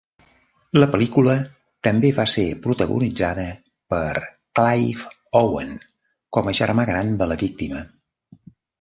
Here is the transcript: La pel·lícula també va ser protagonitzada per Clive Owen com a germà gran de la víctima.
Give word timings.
La 0.77 0.85
pel·lícula 0.93 1.35
també 1.87 2.11
va 2.21 2.25
ser 2.31 2.47
protagonitzada 2.65 3.45
per 3.95 4.25
Clive 4.63 5.15
Owen 5.45 5.79
com 6.39 6.53
a 6.55 6.59
germà 6.65 6.91
gran 6.93 7.17
de 7.25 7.33
la 7.33 7.43
víctima. 7.47 7.89